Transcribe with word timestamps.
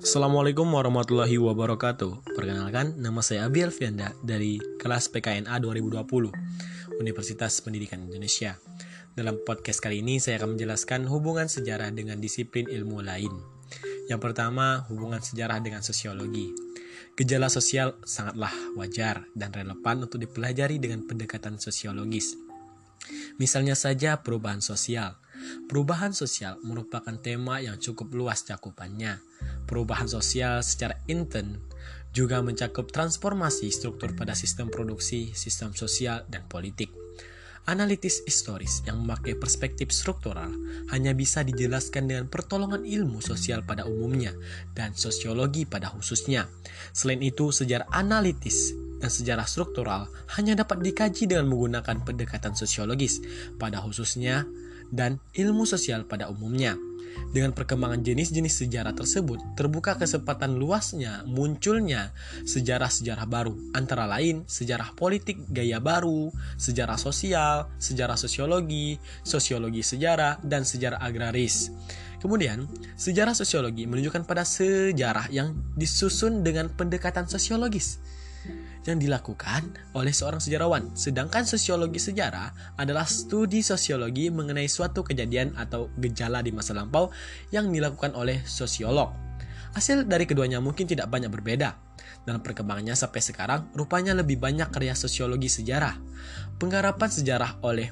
Assalamualaikum 0.00 0.64
warahmatullahi 0.64 1.36
wabarakatuh. 1.36 2.32
Perkenalkan, 2.32 2.96
nama 2.96 3.20
saya 3.20 3.44
Abi 3.44 3.60
Alfianda 3.60 4.16
dari 4.24 4.56
kelas 4.80 5.12
PKNA 5.12 5.60
2020 5.60 6.96
Universitas 6.96 7.60
Pendidikan 7.60 8.08
Indonesia. 8.08 8.56
Dalam 9.12 9.44
podcast 9.44 9.76
kali 9.84 10.00
ini 10.00 10.16
saya 10.16 10.40
akan 10.40 10.56
menjelaskan 10.56 11.04
hubungan 11.04 11.52
sejarah 11.52 11.92
dengan 11.92 12.16
disiplin 12.16 12.64
ilmu 12.72 13.04
lain. 13.04 13.28
Yang 14.08 14.24
pertama, 14.24 14.88
hubungan 14.88 15.20
sejarah 15.20 15.60
dengan 15.60 15.84
sosiologi. 15.84 16.48
Gejala 17.12 17.52
sosial 17.52 18.00
sangatlah 18.00 18.56
wajar 18.80 19.28
dan 19.36 19.52
relevan 19.52 20.08
untuk 20.08 20.16
dipelajari 20.16 20.80
dengan 20.80 21.04
pendekatan 21.04 21.60
sosiologis. 21.60 22.40
Misalnya 23.36 23.76
saja 23.76 24.24
perubahan 24.24 24.64
sosial 24.64 25.20
Perubahan 25.68 26.10
sosial 26.10 26.58
merupakan 26.66 27.14
tema 27.20 27.62
yang 27.62 27.78
cukup 27.78 28.10
luas 28.12 28.42
cakupannya. 28.42 29.22
Perubahan 29.64 30.10
sosial 30.10 30.60
secara 30.66 30.98
intern 31.06 31.62
juga 32.10 32.42
mencakup 32.42 32.90
transformasi 32.90 33.70
struktur 33.70 34.18
pada 34.18 34.34
sistem 34.34 34.66
produksi, 34.66 35.30
sistem 35.32 35.70
sosial, 35.72 36.26
dan 36.26 36.42
politik. 36.50 36.90
Analitis 37.68 38.24
historis 38.26 38.82
yang 38.88 39.04
memakai 39.04 39.36
perspektif 39.36 39.92
struktural 39.92 40.50
hanya 40.90 41.12
bisa 41.14 41.44
dijelaskan 41.44 42.08
dengan 42.08 42.26
pertolongan 42.26 42.82
ilmu 42.82 43.22
sosial 43.22 43.62
pada 43.62 43.86
umumnya 43.86 44.34
dan 44.74 44.96
sosiologi 44.96 45.68
pada 45.68 45.92
khususnya. 45.92 46.48
Selain 46.90 47.20
itu, 47.22 47.52
sejarah 47.52 47.86
analitis 47.94 48.74
dan 48.98 49.12
sejarah 49.12 49.46
struktural 49.46 50.08
hanya 50.36 50.58
dapat 50.58 50.82
dikaji 50.82 51.30
dengan 51.30 51.46
menggunakan 51.52 52.02
pendekatan 52.02 52.58
sosiologis 52.58 53.22
pada 53.60 53.78
khususnya 53.78 54.48
dan 54.90 55.22
ilmu 55.34 55.64
sosial 55.66 56.04
pada 56.06 56.28
umumnya. 56.28 56.78
Dengan 57.30 57.54
perkembangan 57.54 58.02
jenis-jenis 58.02 58.66
sejarah 58.66 58.94
tersebut, 58.94 59.38
terbuka 59.54 59.94
kesempatan 59.94 60.58
luasnya 60.58 61.22
munculnya 61.26 62.10
sejarah-sejarah 62.42 63.26
baru, 63.26 63.54
antara 63.74 64.06
lain 64.06 64.42
sejarah 64.50 64.94
politik 64.98 65.38
gaya 65.50 65.78
baru, 65.78 66.30
sejarah 66.58 66.98
sosial, 66.98 67.70
sejarah 67.78 68.18
sosiologi, 68.18 68.98
sosiologi 69.22 69.82
sejarah, 69.82 70.42
dan 70.42 70.66
sejarah 70.66 70.98
agraris. 71.02 71.70
Kemudian, 72.18 72.66
sejarah 72.98 73.32
sosiologi 73.32 73.86
menunjukkan 73.86 74.26
pada 74.26 74.42
sejarah 74.42 75.30
yang 75.30 75.54
disusun 75.78 76.42
dengan 76.42 76.68
pendekatan 76.68 77.30
sosiologis 77.30 78.02
yang 78.88 78.96
dilakukan 78.96 79.76
oleh 79.92 80.12
seorang 80.12 80.40
sejarawan. 80.40 80.92
Sedangkan 80.96 81.44
sosiologi 81.44 82.00
sejarah 82.00 82.76
adalah 82.80 83.04
studi 83.04 83.60
sosiologi 83.60 84.32
mengenai 84.32 84.66
suatu 84.66 85.04
kejadian 85.04 85.52
atau 85.56 85.92
gejala 86.00 86.40
di 86.40 86.50
masa 86.50 86.72
lampau 86.72 87.12
yang 87.52 87.68
dilakukan 87.68 88.16
oleh 88.16 88.40
sosiolog. 88.48 89.12
Hasil 89.70 90.08
dari 90.08 90.26
keduanya 90.26 90.58
mungkin 90.58 90.88
tidak 90.88 91.12
banyak 91.12 91.30
berbeda. 91.30 91.78
Dalam 92.26 92.42
perkembangannya 92.42 92.98
sampai 92.98 93.22
sekarang, 93.22 93.70
rupanya 93.72 94.12
lebih 94.12 94.36
banyak 94.36 94.68
karya 94.68 94.98
sosiologi 94.98 95.46
sejarah. 95.46 95.94
Penggarapan 96.58 97.08
sejarah 97.08 97.62
oleh 97.62 97.88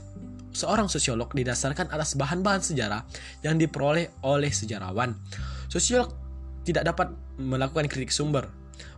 seorang 0.51 0.91
sosiolog 0.91 1.31
didasarkan 1.31 1.93
atas 1.95 2.19
bahan-bahan 2.19 2.61
sejarah 2.65 3.07
yang 3.47 3.57
diperoleh 3.57 4.11
oleh 4.27 4.51
sejarawan. 4.51 5.15
Sosiolog 5.71 6.13
tidak 6.67 6.93
dapat 6.93 7.15
melakukan 7.39 7.87
kritik 7.87 8.11
sumber, 8.11 8.51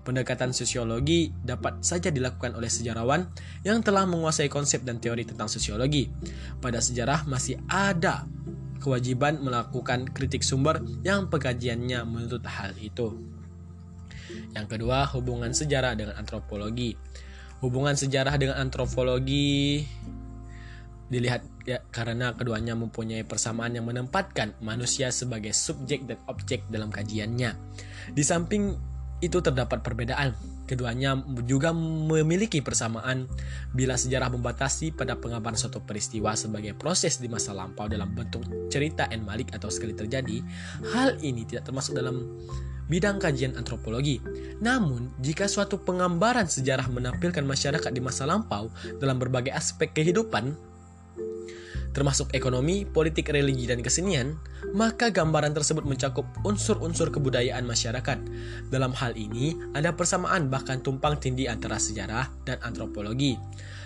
Pendekatan 0.05 0.51
sosiologi 0.57 1.31
dapat 1.45 1.85
saja 1.85 2.09
dilakukan 2.09 2.57
oleh 2.57 2.69
sejarawan 2.69 3.29
yang 3.63 3.85
telah 3.85 4.09
menguasai 4.09 4.49
konsep 4.49 4.85
dan 4.85 4.99
teori 4.99 5.29
tentang 5.29 5.47
sosiologi. 5.47 6.09
Pada 6.59 6.81
sejarah 6.81 7.29
masih 7.29 7.61
ada 7.69 8.25
kewajiban 8.81 9.45
melakukan 9.45 10.09
kritik 10.09 10.41
sumber 10.41 10.81
yang 11.05 11.29
pengkajiannya 11.29 12.01
menuntut 12.09 12.43
hal 12.49 12.73
itu. 12.81 13.13
Yang 14.57 14.67
kedua, 14.77 15.07
hubungan 15.13 15.53
sejarah 15.53 15.95
dengan 15.95 16.17
antropologi. 16.17 16.97
Hubungan 17.61 17.93
sejarah 17.93 18.41
dengan 18.41 18.57
antropologi 18.57 19.85
dilihat 21.11 21.43
ya, 21.67 21.83
karena 21.91 22.33
keduanya 22.39 22.79
mempunyai 22.79 23.27
persamaan 23.27 23.75
yang 23.75 23.85
menempatkan 23.85 24.55
manusia 24.63 25.11
sebagai 25.11 25.51
subjek 25.51 26.07
dan 26.07 26.17
objek 26.31 26.63
dalam 26.71 26.89
kajiannya. 26.89 27.53
Di 28.15 28.23
samping 28.23 28.79
itu 29.21 29.39
terdapat 29.41 29.85
perbedaan. 29.85 30.33
Keduanya 30.65 31.19
juga 31.51 31.75
memiliki 31.75 32.63
persamaan 32.63 33.27
bila 33.75 33.99
sejarah 33.99 34.31
membatasi 34.31 34.95
pada 34.95 35.19
pengabaran 35.19 35.59
suatu 35.59 35.83
peristiwa 35.83 36.39
sebagai 36.39 36.79
proses 36.79 37.19
di 37.19 37.27
masa 37.27 37.51
lampau 37.51 37.91
dalam 37.91 38.15
bentuk 38.15 38.47
cerita 38.71 39.11
en 39.11 39.27
malik 39.27 39.51
atau 39.51 39.67
sekali 39.67 39.93
terjadi. 39.99 40.41
Hal 40.95 41.19
ini 41.27 41.43
tidak 41.43 41.67
termasuk 41.67 41.99
dalam 41.99 42.23
bidang 42.91 43.23
kajian 43.23 43.55
antropologi. 43.55 44.19
Namun, 44.59 45.15
jika 45.23 45.47
suatu 45.47 45.79
penggambaran 45.79 46.51
sejarah 46.51 46.91
menampilkan 46.91 47.47
masyarakat 47.47 47.91
di 47.95 48.03
masa 48.03 48.27
lampau 48.27 48.71
dalam 48.99 49.19
berbagai 49.19 49.55
aspek 49.55 49.95
kehidupan, 49.95 50.70
termasuk 51.91 52.31
ekonomi, 52.35 52.87
politik, 52.87 53.35
religi, 53.35 53.67
dan 53.67 53.83
kesenian, 53.83 54.39
maka 54.73 55.11
gambaran 55.11 55.55
tersebut 55.55 55.83
mencakup 55.83 56.27
unsur-unsur 56.47 57.11
kebudayaan 57.11 57.67
masyarakat. 57.67 58.19
Dalam 58.71 58.95
hal 58.95 59.19
ini, 59.19 59.59
ada 59.75 59.95
persamaan 59.95 60.47
bahkan 60.47 60.79
tumpang 60.81 61.19
tindih 61.19 61.51
antara 61.51 61.83
sejarah 61.83 62.31
dan 62.47 62.63
antropologi. 62.63 63.35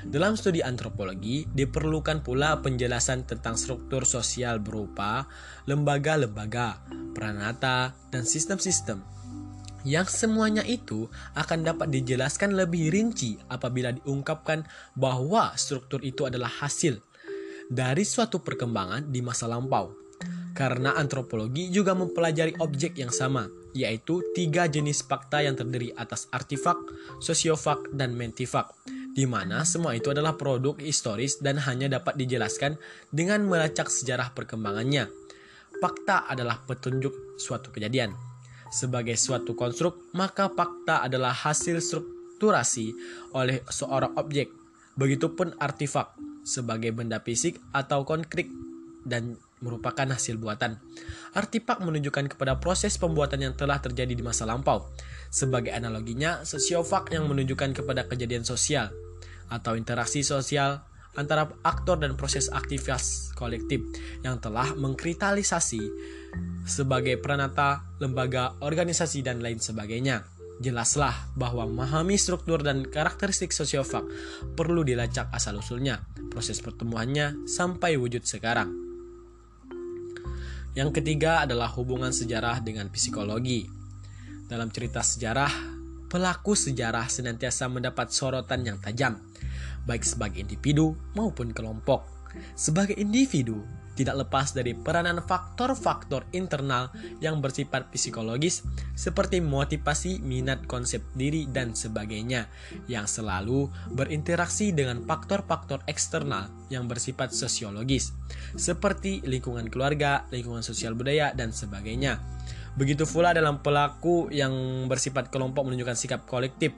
Dalam 0.05 0.37
studi 0.37 0.61
antropologi, 0.61 1.49
diperlukan 1.49 2.21
pula 2.21 2.61
penjelasan 2.61 3.25
tentang 3.25 3.57
struktur 3.57 4.05
sosial 4.05 4.61
berupa 4.61 5.25
lembaga-lembaga, 5.65 6.85
peranata, 7.17 7.97
dan 8.13 8.29
sistem-sistem 8.29 9.15
yang 9.85 10.09
semuanya 10.09 10.65
itu 10.65 11.13
akan 11.37 11.61
dapat 11.61 11.93
dijelaskan 11.93 12.57
lebih 12.57 12.89
rinci 12.89 13.37
apabila 13.53 13.93
diungkapkan 13.93 14.65
bahwa 14.97 15.53
struktur 15.61 16.01
itu 16.01 16.25
adalah 16.25 16.49
hasil 16.49 17.05
dari 17.71 18.05
suatu 18.05 18.41
perkembangan 18.41 19.09
di 19.09 19.21
masa 19.25 19.49
lampau. 19.49 20.05
Karena 20.55 20.95
antropologi 20.95 21.67
juga 21.75 21.99
mempelajari 21.99 22.55
objek 22.63 22.95
yang 23.03 23.11
sama, 23.11 23.51
yaitu 23.75 24.23
tiga 24.39 24.71
jenis 24.71 25.03
fakta 25.03 25.43
yang 25.43 25.59
terdiri 25.59 25.91
atas 25.99 26.31
artifak, 26.31 26.79
sosiofak, 27.19 27.91
dan 27.91 28.15
mentifak, 28.15 28.71
di 29.19 29.27
mana 29.27 29.67
semua 29.67 29.99
itu 29.99 30.15
adalah 30.15 30.39
produk 30.39 30.79
historis 30.79 31.43
dan 31.43 31.59
hanya 31.59 31.91
dapat 31.91 32.15
dijelaskan 32.15 32.79
dengan 33.11 33.43
melacak 33.51 33.91
sejarah 33.91 34.31
perkembangannya. 34.31 35.11
Fakta 35.83 36.31
adalah 36.31 36.63
petunjuk 36.63 37.35
suatu 37.35 37.75
kejadian. 37.75 38.15
Sebagai 38.71 39.19
suatu 39.19 39.59
konstruk, 39.59 40.07
maka 40.15 40.51
fakta 40.51 41.03
adalah 41.03 41.35
hasil 41.35 41.83
strukturasi 41.83 42.95
oleh 43.35 43.63
seorang 43.67 44.15
objek. 44.19 44.51
Begitupun 44.95 45.59
artifak, 45.59 46.15
sebagai 46.45 46.93
benda 46.93 47.19
fisik 47.25 47.59
atau 47.73 48.05
konkret 48.05 48.47
dan 49.05 49.37
merupakan 49.65 50.05
hasil 50.05 50.37
buatan. 50.37 50.77
Artipak 51.33 51.81
menunjukkan 51.81 52.37
kepada 52.37 52.61
proses 52.61 53.01
pembuatan 53.01 53.41
yang 53.41 53.55
telah 53.57 53.81
terjadi 53.81 54.13
di 54.13 54.21
masa 54.21 54.45
lampau. 54.45 54.93
Sebagai 55.33 55.73
analoginya, 55.73 56.45
sosiofak 56.45 57.11
yang 57.11 57.27
menunjukkan 57.27 57.73
kepada 57.73 58.05
kejadian 58.05 58.45
sosial 58.45 58.93
atau 59.49 59.77
interaksi 59.77 60.21
sosial 60.21 60.85
antara 61.15 61.47
aktor 61.63 61.99
dan 62.03 62.19
proses 62.19 62.51
aktivitas 62.51 63.31
kolektif 63.39 63.81
yang 64.27 64.43
telah 64.43 64.75
mengkritalisasi 64.75 65.83
sebagai 66.67 67.23
peranata, 67.23 67.87
lembaga, 68.03 68.59
organisasi, 68.59 69.23
dan 69.23 69.39
lain 69.39 69.63
sebagainya. 69.63 70.27
Jelaslah 70.63 71.35
bahwa 71.35 71.67
memahami 71.67 72.15
struktur 72.15 72.63
dan 72.63 72.87
karakteristik 72.87 73.51
sosiofak 73.51 74.07
perlu 74.55 74.87
dilacak 74.87 75.27
asal-usulnya, 75.35 76.07
proses 76.31 76.63
pertemuannya 76.63 77.43
sampai 77.51 77.99
wujud 77.99 78.23
sekarang. 78.23 78.71
Yang 80.75 81.03
ketiga 81.03 81.47
adalah 81.47 81.71
hubungan 81.75 82.11
sejarah 82.11 82.63
dengan 82.63 82.91
psikologi. 82.91 83.67
Dalam 84.47 84.71
cerita 84.71 85.03
sejarah, 85.03 85.51
pelaku 86.11 86.55
sejarah 86.55 87.11
senantiasa 87.11 87.67
mendapat 87.67 88.15
sorotan 88.15 88.63
yang 88.63 88.79
tajam, 88.79 89.19
baik 89.87 90.07
sebagai 90.07 90.43
individu 90.43 90.95
maupun 91.19 91.51
kelompok. 91.51 92.07
Sebagai 92.59 92.99
individu, 92.99 93.63
tidak 93.95 94.27
lepas 94.27 94.51
dari 94.55 94.75
peranan 94.75 95.23
faktor-faktor 95.23 96.27
internal 96.35 96.91
yang 97.23 97.39
bersifat 97.39 97.91
psikologis 97.95 98.67
seperti 98.99 99.39
motivasi, 99.39 100.19
minat, 100.23 100.67
konsep 100.67 101.01
diri, 101.15 101.47
dan 101.47 101.79
sebagainya 101.79 102.51
yang 102.91 103.07
selalu 103.07 103.71
berinteraksi 103.95 104.75
dengan 104.75 105.03
faktor-faktor 105.07 105.87
eksternal 105.87 106.51
yang 106.71 106.91
bersifat 106.91 107.31
sosiologis 107.31 108.11
seperti 108.59 109.23
lingkungan 109.23 109.71
keluarga, 109.71 110.27
lingkungan 110.35 110.67
sosial 110.67 110.99
budaya, 110.99 111.31
dan 111.33 111.55
sebagainya. 111.55 112.19
Begitu 112.75 113.07
pula 113.07 113.31
dalam 113.31 113.63
pelaku 113.63 114.27
yang 114.35 114.51
bersifat 114.91 115.31
kelompok 115.31 115.71
menunjukkan 115.71 115.95
sikap 115.95 116.21
kolektif, 116.27 116.75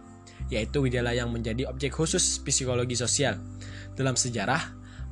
yaitu 0.52 0.84
gejala 0.84 1.16
yang 1.16 1.32
menjadi 1.32 1.72
objek 1.72 1.96
khusus 1.96 2.44
psikologi 2.44 2.92
sosial. 2.92 3.40
Dalam 3.96 4.12
sejarah, 4.12 4.60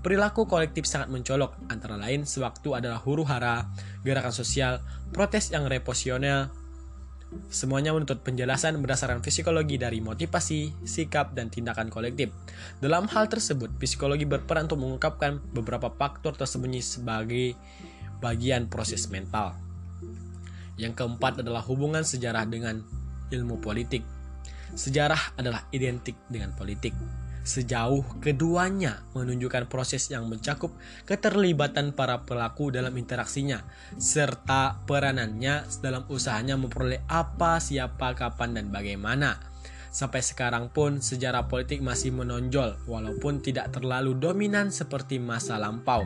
Perilaku 0.04 0.44
kolektif 0.44 0.84
sangat 0.84 1.08
mencolok, 1.08 1.56
antara 1.72 1.96
lain 1.96 2.28
sewaktu 2.28 2.76
adalah 2.76 3.00
huru 3.00 3.24
hara, 3.24 3.72
gerakan 4.04 4.36
sosial, 4.36 4.84
protes 5.16 5.48
yang 5.48 5.64
reposisional, 5.64 6.52
Semuanya 7.50 7.90
menuntut 7.90 8.22
penjelasan 8.22 8.78
berdasarkan 8.78 9.18
psikologi 9.18 9.74
dari 9.74 9.98
motivasi, 9.98 10.86
sikap, 10.86 11.34
dan 11.34 11.50
tindakan 11.50 11.90
kolektif. 11.90 12.30
Dalam 12.78 13.10
hal 13.10 13.26
tersebut, 13.26 13.74
psikologi 13.78 14.22
berperan 14.22 14.70
untuk 14.70 14.82
mengungkapkan 14.82 15.42
beberapa 15.50 15.90
faktor 15.90 16.38
tersembunyi 16.38 16.78
sebagai 16.82 17.58
bagian 18.22 18.70
proses 18.70 19.10
mental. 19.10 19.54
Yang 20.78 21.02
keempat 21.02 21.42
adalah 21.42 21.62
hubungan 21.66 22.06
sejarah 22.06 22.46
dengan 22.46 22.82
ilmu 23.30 23.58
politik. 23.58 24.02
Sejarah 24.74 25.38
adalah 25.38 25.66
identik 25.70 26.18
dengan 26.26 26.50
politik 26.54 26.94
sejauh 27.44 28.02
keduanya 28.24 29.04
menunjukkan 29.12 29.68
proses 29.68 30.08
yang 30.08 30.26
mencakup 30.26 30.72
keterlibatan 31.04 31.92
para 31.92 32.24
pelaku 32.24 32.72
dalam 32.72 32.96
interaksinya 32.96 33.60
serta 34.00 34.80
peranannya 34.88 35.68
dalam 35.84 36.08
usahanya 36.08 36.56
memperoleh 36.56 37.04
apa, 37.06 37.60
siapa, 37.60 38.16
kapan, 38.16 38.56
dan 38.56 38.66
bagaimana. 38.72 39.36
Sampai 39.94 40.26
sekarang 40.26 40.74
pun 40.74 40.98
sejarah 40.98 41.46
politik 41.46 41.78
masih 41.78 42.10
menonjol 42.10 42.82
walaupun 42.90 43.38
tidak 43.38 43.70
terlalu 43.70 44.18
dominan 44.18 44.74
seperti 44.74 45.22
masa 45.22 45.54
lampau. 45.54 46.02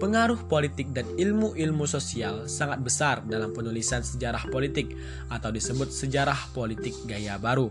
Pengaruh 0.00 0.48
politik 0.48 0.90
dan 0.92 1.04
ilmu-ilmu 1.16 1.84
sosial 1.84 2.48
sangat 2.48 2.80
besar 2.80 3.20
dalam 3.24 3.52
penulisan 3.52 4.00
sejarah 4.00 4.48
politik 4.48 4.96
atau 5.28 5.52
disebut 5.52 5.92
sejarah 5.92 6.36
politik 6.56 6.96
gaya 7.04 7.36
baru. 7.36 7.68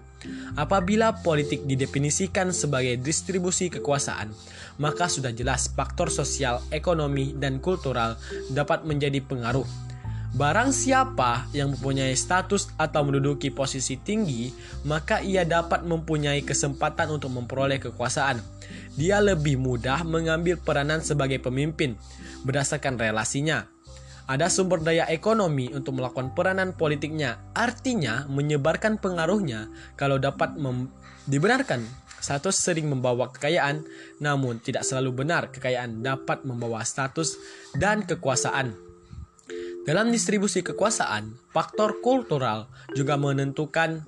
Apabila 0.55 1.19
politik 1.19 1.65
didefinisikan 1.67 2.53
sebagai 2.55 2.95
distribusi 3.01 3.67
kekuasaan, 3.67 4.31
maka 4.77 5.11
sudah 5.11 5.35
jelas 5.35 5.69
faktor 5.73 6.09
sosial, 6.09 6.63
ekonomi, 6.69 7.35
dan 7.35 7.59
kultural 7.59 8.15
dapat 8.53 8.85
menjadi 8.87 9.19
pengaruh 9.19 9.92
Barang 10.33 10.73
siapa 10.73 11.45
yang 11.53 11.77
mempunyai 11.77 12.17
status 12.17 12.73
atau 12.81 13.05
menduduki 13.05 13.53
posisi 13.53 14.01
tinggi, 14.01 14.49
maka 14.81 15.21
ia 15.21 15.45
dapat 15.45 15.85
mempunyai 15.85 16.41
kesempatan 16.41 17.13
untuk 17.13 17.29
memperoleh 17.37 17.77
kekuasaan. 17.77 18.41
Dia 18.97 19.21
lebih 19.21 19.61
mudah 19.61 20.01
mengambil 20.01 20.57
peranan 20.57 21.05
sebagai 21.05 21.37
pemimpin 21.37 21.93
berdasarkan 22.49 22.97
relasinya. 22.97 23.69
Ada 24.25 24.49
sumber 24.49 24.81
daya 24.81 25.05
ekonomi 25.05 25.69
untuk 25.69 26.01
melakukan 26.01 26.33
peranan 26.33 26.73
politiknya, 26.73 27.37
artinya 27.53 28.25
menyebarkan 28.25 28.97
pengaruhnya 28.97 29.69
kalau 29.93 30.17
dapat 30.17 30.57
dibenarkan. 31.29 31.85
Status 32.23 32.57
sering 32.57 32.89
membawa 32.89 33.29
kekayaan, 33.29 33.85
namun 34.17 34.57
tidak 34.63 34.81
selalu 34.87 35.13
benar 35.27 35.53
kekayaan 35.53 36.01
dapat 36.01 36.41
membawa 36.41 36.81
status 36.81 37.37
dan 37.77 38.01
kekuasaan. 38.07 38.92
Dalam 39.83 40.15
distribusi 40.15 40.63
kekuasaan, 40.63 41.35
faktor 41.51 41.99
kultural 41.99 42.71
juga 42.95 43.19
menentukan 43.19 44.07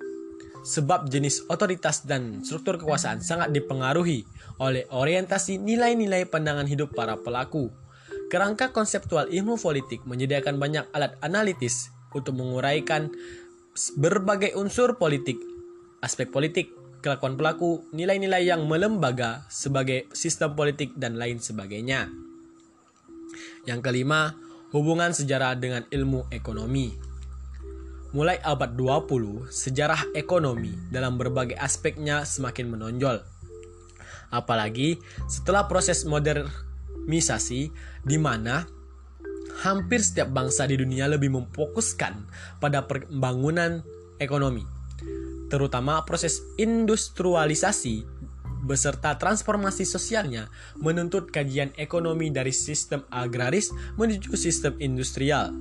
sebab 0.64 1.12
jenis 1.12 1.44
otoritas 1.52 2.08
dan 2.08 2.40
struktur 2.48 2.80
kekuasaan 2.80 3.20
sangat 3.20 3.52
dipengaruhi 3.52 4.24
oleh 4.64 4.88
orientasi 4.88 5.60
nilai-nilai 5.60 6.32
pandangan 6.32 6.64
hidup 6.64 6.96
para 6.96 7.20
pelaku. 7.20 7.76
Kerangka 8.32 8.72
konseptual 8.72 9.28
ilmu 9.28 9.60
politik 9.60 10.02
menyediakan 10.08 10.56
banyak 10.58 10.88
alat 10.96 11.20
analitis 11.20 11.92
untuk 12.16 12.40
menguraikan 12.40 13.12
berbagai 14.00 14.56
unsur 14.56 14.96
politik, 14.96 15.36
aspek 16.00 16.32
politik, 16.32 16.72
kelakuan 17.04 17.36
pelaku, 17.36 17.84
nilai-nilai 17.92 18.48
yang 18.48 18.64
melembaga 18.64 19.44
sebagai 19.52 20.08
sistem 20.16 20.56
politik 20.56 20.96
dan 20.96 21.20
lain 21.20 21.44
sebagainya. 21.44 22.08
Yang 23.68 23.80
kelima, 23.84 24.34
Hubungan 24.76 25.16
sejarah 25.16 25.56
dengan 25.56 25.88
ilmu 25.88 26.28
ekonomi 26.36 26.92
Mulai 28.12 28.44
abad 28.44 28.76
20, 28.76 29.48
sejarah 29.48 30.12
ekonomi 30.12 30.76
dalam 30.92 31.16
berbagai 31.16 31.56
aspeknya 31.56 32.28
semakin 32.28 32.76
menonjol. 32.76 33.24
Apalagi 34.36 35.00
setelah 35.32 35.72
proses 35.72 36.04
modernisasi 36.04 37.72
di 38.04 38.18
mana 38.20 38.68
hampir 39.64 40.04
setiap 40.04 40.36
bangsa 40.36 40.68
di 40.68 40.76
dunia 40.76 41.08
lebih 41.08 41.32
memfokuskan 41.32 42.28
pada 42.60 42.84
pembangunan 42.84 43.80
ekonomi, 44.20 44.68
terutama 45.48 46.04
proses 46.04 46.44
industrialisasi 46.60 48.04
beserta 48.66 49.16
transformasi 49.22 49.86
sosialnya 49.86 50.50
menuntut 50.82 51.30
kajian 51.30 51.70
ekonomi 51.78 52.34
dari 52.34 52.50
sistem 52.50 53.06
agraris 53.14 53.70
menuju 53.96 54.34
sistem 54.34 54.74
industrial. 54.82 55.54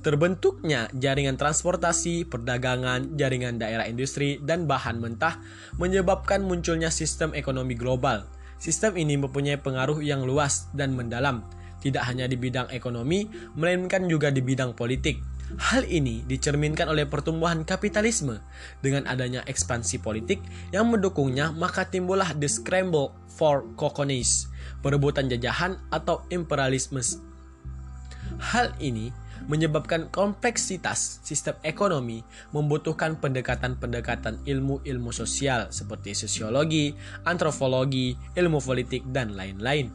Terbentuknya 0.00 0.88
jaringan 0.96 1.36
transportasi, 1.36 2.24
perdagangan, 2.24 3.20
jaringan 3.20 3.60
daerah 3.60 3.84
industri, 3.84 4.40
dan 4.40 4.64
bahan 4.64 4.96
mentah 4.96 5.36
menyebabkan 5.76 6.40
munculnya 6.40 6.88
sistem 6.88 7.36
ekonomi 7.36 7.76
global. 7.76 8.24
Sistem 8.56 8.96
ini 8.96 9.20
mempunyai 9.20 9.60
pengaruh 9.60 10.00
yang 10.00 10.24
luas 10.24 10.72
dan 10.72 10.96
mendalam, 10.96 11.44
tidak 11.84 12.08
hanya 12.08 12.24
di 12.24 12.40
bidang 12.40 12.72
ekonomi, 12.72 13.28
melainkan 13.56 14.08
juga 14.08 14.32
di 14.32 14.40
bidang 14.40 14.72
politik. 14.72 15.20
Hal 15.58 15.82
ini 15.90 16.22
dicerminkan 16.22 16.86
oleh 16.86 17.10
pertumbuhan 17.10 17.66
kapitalisme. 17.66 18.38
Dengan 18.78 19.10
adanya 19.10 19.42
ekspansi 19.42 19.98
politik 19.98 20.38
yang 20.70 20.86
mendukungnya, 20.86 21.50
maka 21.50 21.82
timbullah 21.88 22.30
the 22.38 22.46
scramble 22.46 23.10
for 23.26 23.66
colonies, 23.74 24.46
perebutan 24.84 25.26
jajahan 25.26 25.74
atau 25.90 26.22
imperialisme. 26.30 27.02
Hal 28.38 28.70
ini 28.78 29.10
menyebabkan 29.46 30.10
kompleksitas 30.10 31.24
sistem 31.24 31.56
ekonomi 31.62 32.20
membutuhkan 32.50 33.16
pendekatan-pendekatan 33.22 34.42
ilmu-ilmu 34.44 35.10
sosial 35.14 35.70
seperti 35.72 36.12
sosiologi, 36.12 36.92
antropologi, 37.24 38.18
ilmu 38.36 38.58
politik, 38.60 39.06
dan 39.08 39.38
lain-lain. 39.38 39.88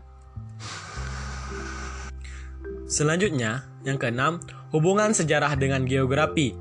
Selanjutnya, 2.87 3.67
yang 3.83 3.99
keenam, 3.99 4.39
hubungan 4.71 5.11
sejarah 5.11 5.59
dengan 5.59 5.83
geografi. 5.83 6.55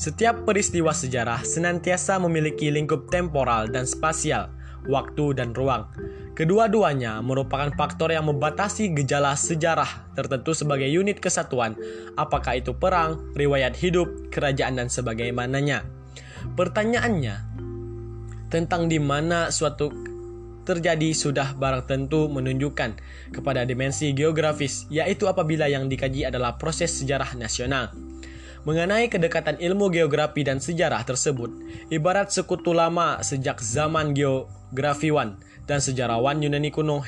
Setiap 0.00 0.48
peristiwa 0.48 0.96
sejarah 0.96 1.44
senantiasa 1.44 2.16
memiliki 2.16 2.72
lingkup 2.72 3.12
temporal 3.12 3.68
dan 3.68 3.84
spasial, 3.84 4.48
waktu 4.88 5.36
dan 5.36 5.52
ruang. 5.52 5.92
Kedua-duanya 6.32 7.20
merupakan 7.20 7.68
faktor 7.76 8.08
yang 8.08 8.24
membatasi 8.24 8.96
gejala 8.96 9.36
sejarah 9.36 10.08
tertentu 10.16 10.56
sebagai 10.56 10.88
unit 10.88 11.20
kesatuan, 11.20 11.76
apakah 12.16 12.56
itu 12.56 12.72
perang, 12.72 13.20
riwayat 13.36 13.76
hidup, 13.76 14.08
kerajaan, 14.32 14.80
dan 14.80 14.88
sebagaimananya. 14.88 15.84
Pertanyaannya, 16.56 17.36
tentang 18.48 18.88
di 18.88 18.96
mana 18.96 19.52
suatu 19.52 19.92
terjadi 20.64 21.12
sudah 21.12 21.52
barang 21.60 21.84
tentu 21.84 22.24
menunjukkan 22.32 22.96
kepada 23.36 23.68
dimensi 23.68 24.16
geografis, 24.16 24.88
yaitu 24.88 25.28
apabila 25.28 25.68
yang 25.68 25.92
dikaji 25.92 26.24
adalah 26.24 26.56
proses 26.56 26.88
sejarah 26.88 27.36
nasional. 27.36 27.92
Mengenai 28.60 29.08
kedekatan 29.08 29.56
ilmu 29.56 29.88
geografi 29.88 30.44
dan 30.44 30.60
sejarah 30.60 31.00
tersebut, 31.08 31.48
ibarat 31.88 32.28
sekutu 32.28 32.76
lama 32.76 33.16
sejak 33.24 33.56
zaman 33.56 34.12
geografiwan, 34.12 35.40
dan 35.64 35.80
sejarawan 35.80 36.44
Yunani 36.44 36.68
kuno 36.68 37.00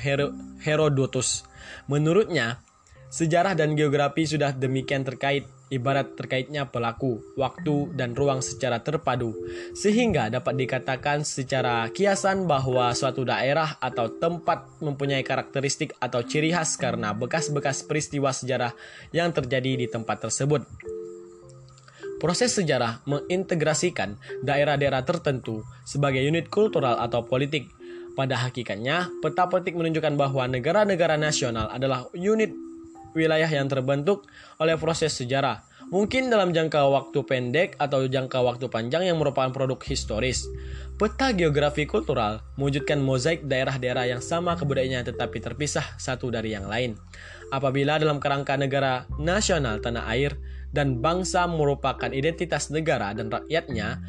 Herodotus. 0.65 1.45
Menurutnya, 1.93 2.65
sejarah 3.13 3.53
dan 3.53 3.77
geografi 3.77 4.25
sudah 4.25 4.57
demikian 4.57 5.05
terkait, 5.05 5.45
ibarat 5.69 6.17
terkaitnya 6.17 6.73
pelaku, 6.73 7.21
waktu, 7.37 7.93
dan 8.01 8.17
ruang 8.17 8.41
secara 8.41 8.81
terpadu, 8.81 9.37
sehingga 9.77 10.33
dapat 10.33 10.57
dikatakan 10.57 11.21
secara 11.21 11.85
kiasan 11.93 12.49
bahwa 12.49 12.97
suatu 12.97 13.29
daerah 13.29 13.77
atau 13.77 14.09
tempat 14.09 14.81
mempunyai 14.81 15.21
karakteristik 15.21 15.93
atau 16.01 16.25
ciri 16.25 16.49
khas 16.49 16.81
karena 16.81 17.13
bekas-bekas 17.13 17.85
peristiwa 17.85 18.33
sejarah 18.33 18.73
yang 19.13 19.37
terjadi 19.37 19.85
di 19.85 19.87
tempat 19.89 20.29
tersebut. 20.29 20.92
Proses 22.23 22.55
sejarah 22.55 23.03
mengintegrasikan 23.03 24.15
daerah-daerah 24.47 25.03
tertentu 25.03 25.67
sebagai 25.83 26.23
unit 26.23 26.47
kultural 26.47 27.03
atau 27.03 27.27
politik. 27.27 27.67
Pada 28.15 28.39
hakikatnya, 28.39 29.11
peta 29.19 29.51
petik 29.51 29.75
menunjukkan 29.75 30.15
bahwa 30.15 30.47
negara-negara 30.47 31.19
nasional 31.19 31.67
adalah 31.67 32.07
unit 32.15 32.55
wilayah 33.19 33.51
yang 33.51 33.67
terbentuk 33.67 34.23
oleh 34.63 34.79
proses 34.79 35.19
sejarah, 35.19 35.67
mungkin 35.93 36.33
dalam 36.33 36.57
jangka 36.57 36.89
waktu 36.89 37.21
pendek 37.21 37.77
atau 37.77 38.09
jangka 38.09 38.41
waktu 38.41 38.67
panjang 38.73 39.05
yang 39.13 39.21
merupakan 39.21 39.53
produk 39.53 39.77
historis. 39.85 40.49
Peta 40.97 41.37
geografi 41.37 41.85
kultural 41.85 42.41
mewujudkan 42.57 42.97
mozaik 42.97 43.45
daerah-daerah 43.45 44.09
yang 44.09 44.25
sama 44.25 44.57
kebudayaannya 44.57 45.13
tetapi 45.13 45.39
terpisah 45.45 45.85
satu 46.01 46.33
dari 46.33 46.57
yang 46.57 46.65
lain. 46.65 46.97
Apabila 47.53 48.01
dalam 48.01 48.17
kerangka 48.17 48.57
negara 48.57 49.05
nasional 49.21 49.85
tanah 49.85 50.09
air 50.09 50.33
dan 50.73 51.05
bangsa 51.05 51.45
merupakan 51.45 52.09
identitas 52.09 52.73
negara 52.73 53.13
dan 53.13 53.29
rakyatnya, 53.29 54.01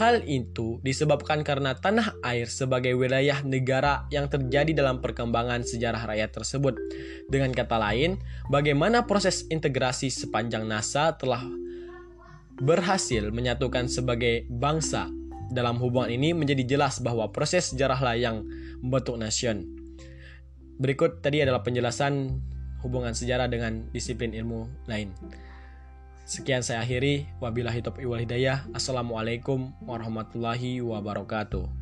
hal 0.00 0.24
itu 0.24 0.80
disebabkan 0.80 1.44
karena 1.44 1.76
tanah 1.76 2.16
air 2.24 2.48
sebagai 2.48 2.96
wilayah 2.96 3.44
negara 3.44 4.08
yang 4.08 4.28
terjadi 4.28 4.72
dalam 4.72 5.04
perkembangan 5.04 5.64
sejarah 5.66 6.08
rakyat 6.08 6.30
tersebut. 6.32 6.74
Dengan 7.28 7.52
kata 7.52 7.76
lain, 7.76 8.16
bagaimana 8.48 9.04
proses 9.04 9.44
integrasi 9.52 10.08
sepanjang 10.08 10.64
NASA 10.64 11.12
telah 11.16 11.44
berhasil 12.60 13.28
menyatukan 13.32 13.88
sebagai 13.88 14.48
bangsa. 14.48 15.08
Dalam 15.52 15.76
hubungan 15.76 16.08
ini 16.08 16.32
menjadi 16.32 16.64
jelas 16.64 16.96
bahwa 17.04 17.28
proses 17.28 17.76
sejarahlah 17.76 18.16
yang 18.16 18.40
membentuk 18.80 19.20
nation. 19.20 19.68
Berikut 20.80 21.20
tadi 21.20 21.44
adalah 21.44 21.60
penjelasan 21.60 22.40
hubungan 22.80 23.12
sejarah 23.12 23.52
dengan 23.52 23.92
disiplin 23.92 24.32
ilmu 24.32 24.88
lain. 24.88 25.12
Sekian 26.32 26.64
saya 26.64 26.80
akhiri. 26.80 27.28
Wabillahi 27.44 27.84
taufiq 27.84 28.08
wal 28.08 28.24
hidayah. 28.24 28.64
Assalamualaikum 28.72 29.68
warahmatullahi 29.84 30.80
wabarakatuh. 30.80 31.81